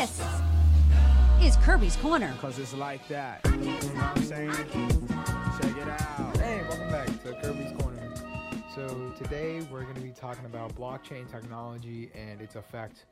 [0.00, 0.22] This
[1.42, 2.34] is Kirby's Corner.
[2.40, 3.44] Cause it's like that.
[3.44, 4.50] You know what I'm saying?
[4.50, 6.36] Check it out.
[6.38, 8.10] Hey, welcome back to Kirby's Corner.
[8.74, 13.04] So today we're going to be talking about blockchain technology and its effect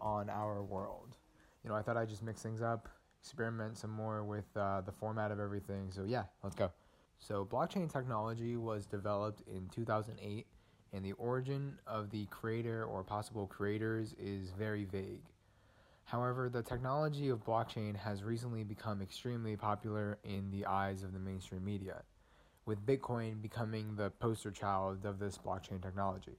[0.00, 1.16] on our world.
[1.64, 2.88] You know, I thought I'd just mix things up,
[3.20, 5.90] experiment some more with uh, the format of everything.
[5.90, 6.70] So yeah, let's go.
[7.18, 10.46] So blockchain technology was developed in 2008
[10.92, 15.24] and the origin of the creator or possible creators is very vague.
[16.06, 21.18] However, the technology of blockchain has recently become extremely popular in the eyes of the
[21.18, 22.04] mainstream media,
[22.64, 26.38] with Bitcoin becoming the poster child of this blockchain technology.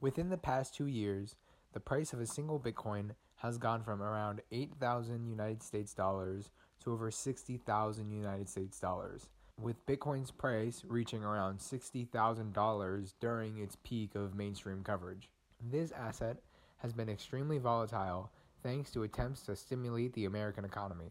[0.00, 1.36] Within the past two years,
[1.74, 6.92] the price of a single Bitcoin has gone from around 8,000 United States dollars to
[6.92, 9.28] over 60,000 United States dollars,
[9.60, 15.30] with Bitcoin's price reaching around $60,000 during its peak of mainstream coverage.
[15.70, 16.38] This asset
[16.78, 21.10] has been extremely volatile thanks to attempts to stimulate the American economy.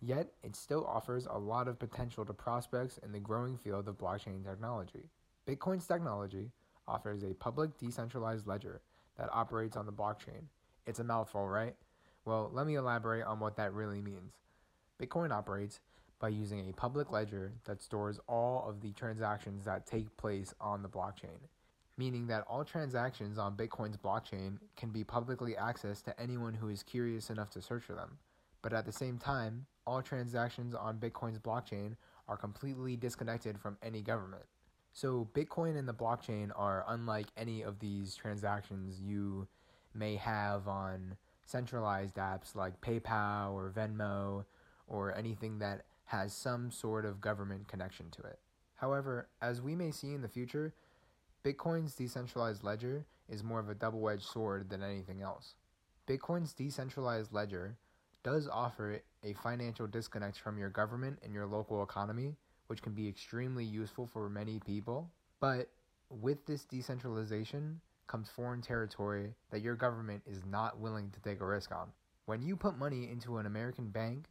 [0.00, 3.98] Yet, it still offers a lot of potential to prospects in the growing field of
[3.98, 5.08] blockchain technology.
[5.48, 6.50] Bitcoin's technology
[6.86, 8.80] offers a public decentralized ledger
[9.18, 10.44] that operates on the blockchain.
[10.86, 11.74] It's a mouthful, right?
[12.24, 14.34] Well, let me elaborate on what that really means.
[15.00, 15.80] Bitcoin operates
[16.18, 20.82] by using a public ledger that stores all of the transactions that take place on
[20.82, 21.38] the blockchain
[21.96, 26.82] meaning that all transactions on Bitcoin's blockchain can be publicly accessed to anyone who is
[26.82, 28.18] curious enough to search for them.
[28.62, 31.96] But at the same time, all transactions on Bitcoin's blockchain
[32.28, 34.44] are completely disconnected from any government.
[34.92, 39.46] So, Bitcoin and the blockchain are unlike any of these transactions you
[39.94, 44.44] may have on centralized apps like PayPal or Venmo
[44.88, 48.38] or anything that has some sort of government connection to it.
[48.76, 50.74] However, as we may see in the future,
[51.46, 55.54] Bitcoin's decentralized ledger is more of a double edged sword than anything else.
[56.08, 57.76] Bitcoin's decentralized ledger
[58.24, 62.34] does offer a financial disconnect from your government and your local economy,
[62.66, 65.08] which can be extremely useful for many people.
[65.38, 65.68] But
[66.10, 71.46] with this decentralization comes foreign territory that your government is not willing to take a
[71.46, 71.92] risk on.
[72.24, 74.24] When you put money into an American bank,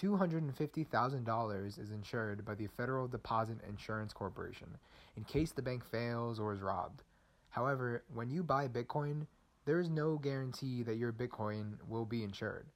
[0.00, 4.68] $250,000 is insured by the Federal Deposit Insurance Corporation
[5.16, 7.02] in case the bank fails or is robbed.
[7.50, 9.26] However, when you buy Bitcoin,
[9.64, 12.66] there is no guarantee that your Bitcoin will be insured.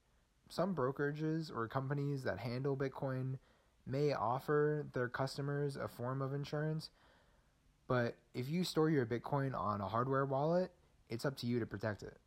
[0.49, 3.37] Some brokerages or companies that handle Bitcoin
[3.87, 6.89] may offer their customers a form of insurance,
[7.87, 10.71] but if you store your Bitcoin on a hardware wallet,
[11.09, 12.17] it's up to you to protect it.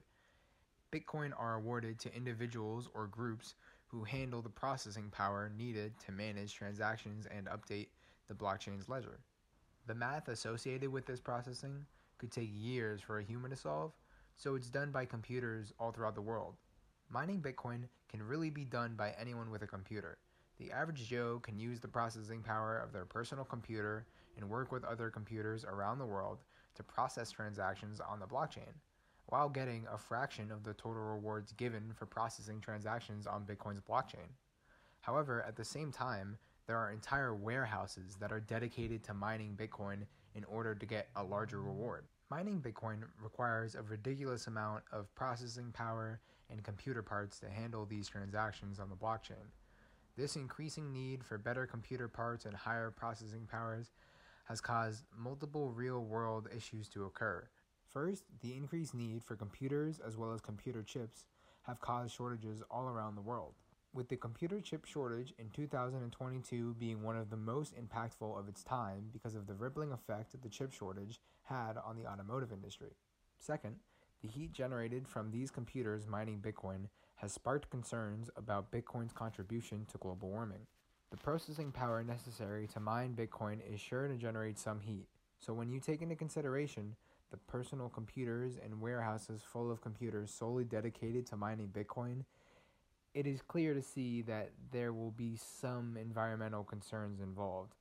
[0.91, 3.55] Bitcoin are awarded to individuals or groups
[3.87, 7.87] who handle the processing power needed to manage transactions and update
[8.27, 9.21] the blockchain's ledger.
[9.87, 11.87] The math associated with this processing
[12.19, 13.91] could take years for a human to solve,
[14.37, 16.57] so it's done by computers all throughout the world.
[17.13, 20.17] Mining Bitcoin can really be done by anyone with a computer.
[20.59, 24.05] The average Joe can use the processing power of their personal computer
[24.37, 26.37] and work with other computers around the world
[26.75, 28.71] to process transactions on the blockchain,
[29.25, 34.31] while getting a fraction of the total rewards given for processing transactions on Bitcoin's blockchain.
[35.01, 40.05] However, at the same time, there are entire warehouses that are dedicated to mining Bitcoin
[40.33, 42.05] in order to get a larger reward.
[42.29, 48.07] Mining Bitcoin requires a ridiculous amount of processing power and computer parts to handle these
[48.07, 49.49] transactions on the blockchain.
[50.17, 53.91] This increasing need for better computer parts and higher processing powers
[54.45, 57.47] has caused multiple real world issues to occur.
[57.87, 61.25] First, the increased need for computers as well as computer chips
[61.63, 63.53] have caused shortages all around the world.
[63.93, 68.63] With the computer chip shortage in 2022 being one of the most impactful of its
[68.63, 72.95] time because of the rippling effect the chip shortage had on the automotive industry.
[73.37, 73.75] Second,
[74.21, 79.97] the heat generated from these computers mining Bitcoin has sparked concerns about Bitcoin's contribution to
[79.97, 80.67] global warming.
[81.09, 85.07] The processing power necessary to mine Bitcoin is sure to generate some heat.
[85.39, 86.95] So, when you take into consideration
[87.31, 92.23] the personal computers and warehouses full of computers solely dedicated to mining Bitcoin,
[93.13, 97.73] it is clear to see that there will be some environmental concerns involved.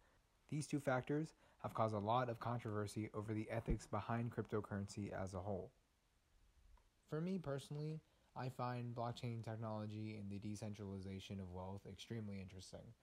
[0.51, 5.35] These two factors have caused a lot of controversy over the ethics behind cryptocurrency as
[5.35, 5.71] a whole.
[7.11, 8.01] For me personally,
[8.37, 12.95] I find blockchain technology and the decentralization of wealth extremely interesting,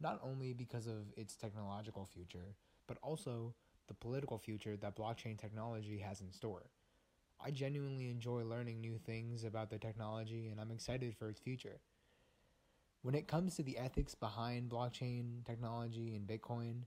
[0.00, 2.56] not only because of its technological future,
[2.86, 3.54] but also
[3.88, 6.70] the political future that blockchain technology has in store.
[7.40, 11.80] I genuinely enjoy learning new things about the technology and I'm excited for its future.
[13.02, 16.84] When it comes to the ethics behind blockchain technology and Bitcoin,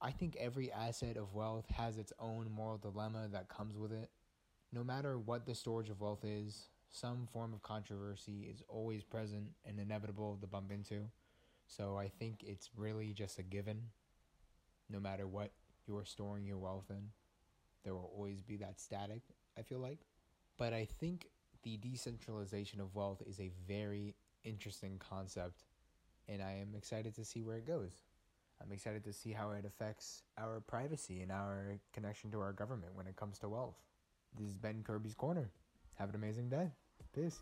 [0.00, 4.10] I think every asset of wealth has its own moral dilemma that comes with it.
[4.72, 9.48] No matter what the storage of wealth is, some form of controversy is always present
[9.64, 11.10] and inevitable to bump into.
[11.66, 13.80] So I think it's really just a given.
[14.88, 15.52] No matter what
[15.86, 17.10] you're storing your wealth in,
[17.84, 19.22] there will always be that static
[19.58, 20.00] I feel like.
[20.56, 21.26] But I think
[21.62, 24.14] the decentralization of wealth is a very
[24.44, 25.64] interesting concept,
[26.28, 27.92] and I am excited to see where it goes.
[28.62, 32.94] I'm excited to see how it affects our privacy and our connection to our government
[32.94, 33.76] when it comes to wealth.
[34.38, 35.50] This is Ben Kirby's Corner.
[35.96, 36.70] Have an amazing day.
[37.14, 37.40] Peace.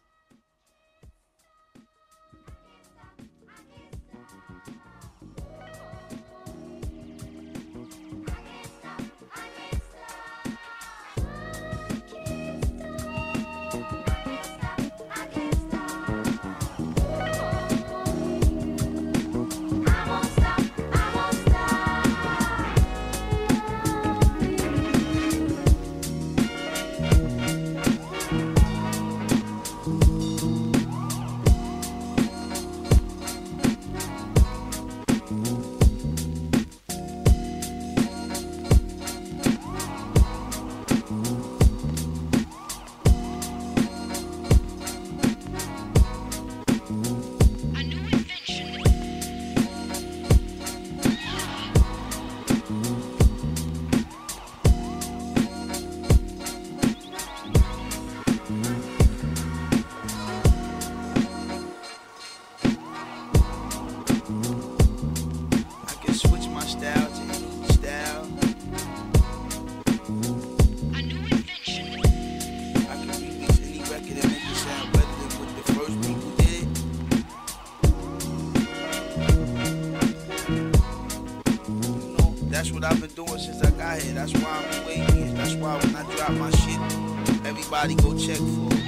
[82.58, 84.14] That's what I've been doing since I got here.
[84.14, 85.32] That's why I'm waiting.
[85.34, 88.87] That's why when I drop my shit, everybody go check for it.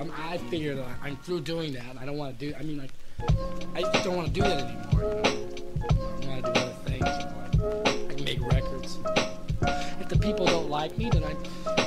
[0.00, 1.96] I'm, I figure that uh, I'm through doing that.
[2.00, 2.54] I don't want to do.
[2.58, 2.90] I mean, like,
[3.74, 5.22] I just don't want to do that anymore.
[6.22, 7.02] I want to do other things.
[7.02, 8.98] Like, I can make records.
[10.00, 11.34] If the people don't like me, then I,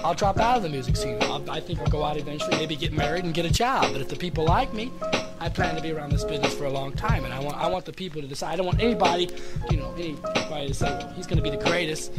[0.03, 1.17] I'll drop out of the music scene.
[1.21, 3.91] I'll, I think I'll go out eventually, maybe get married and get a job.
[3.91, 4.91] But if the people like me,
[5.39, 7.67] I plan to be around this business for a long time, and I want I
[7.67, 8.53] want the people to decide.
[8.53, 9.29] I don't want anybody,
[9.69, 12.11] you know, anybody to say, well, he's going to be the greatest,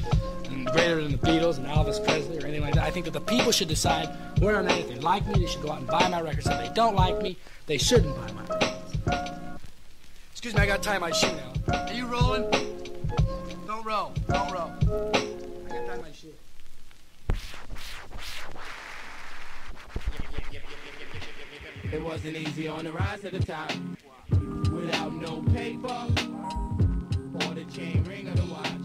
[0.66, 2.84] greater than the Beatles and Elvis Presley or anything like that.
[2.84, 4.08] I think that the people should decide
[4.40, 6.46] whether or not if they like me, they should go out and buy my records.
[6.46, 7.36] If they don't like me,
[7.66, 9.58] they shouldn't buy my records.
[10.32, 11.52] Excuse me, I gotta tie my shoe now.
[11.86, 12.48] Are you rolling?
[13.66, 14.12] Don't roll.
[14.28, 14.72] Don't roll.
[15.66, 16.34] I gotta tie my shoe.
[21.90, 23.72] It wasn't easy on the rise to the top
[24.72, 26.06] without no paper
[27.34, 28.77] or the chain ring of the wire.